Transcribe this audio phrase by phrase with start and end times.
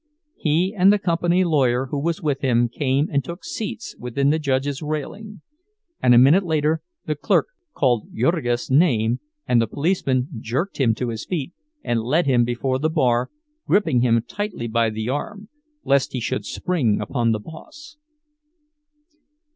[0.35, 4.39] He and the company lawyer, who was with him, came and took seats within the
[4.39, 5.41] judge's railing;
[6.01, 11.09] and a minute later the clerk called Jurgis' name, and the policeman jerked him to
[11.09, 11.53] his feet
[11.83, 13.29] and led him before the bar,
[13.67, 15.49] gripping him tightly by the arm,
[15.83, 17.97] lest he should spring upon the boss.